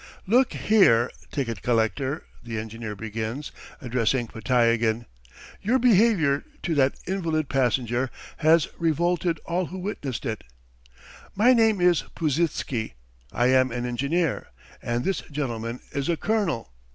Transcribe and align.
"Look 0.25 0.53
here, 0.53 1.11
ticket 1.31 1.61
collector!" 1.61 2.23
the 2.41 2.57
engineer 2.57 2.95
begins, 2.95 3.51
addressing 3.83 4.25
Podtyagin. 4.29 5.05
"Your 5.61 5.77
behaviour 5.77 6.43
to 6.63 6.73
that 6.73 6.95
invalid 7.05 7.49
passenger 7.49 8.09
has 8.37 8.67
revolted 8.79 9.37
all 9.45 9.67
who 9.67 9.77
witnessed 9.77 10.25
it. 10.25 10.43
My 11.35 11.53
name 11.53 11.79
is 11.79 12.01
Puzitsky; 12.15 12.93
I 13.31 13.49
am 13.49 13.71
an 13.71 13.85
engineer, 13.85 14.47
and 14.81 15.03
this 15.05 15.21
gentleman 15.29 15.79
is 15.91 16.09
a 16.09 16.17
colonel. 16.17 16.71